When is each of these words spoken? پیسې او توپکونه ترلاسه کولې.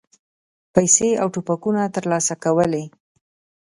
پیسې 0.75 1.09
او 1.21 1.27
توپکونه 1.33 1.81
ترلاسه 1.95 2.33
کولې. 2.43 2.83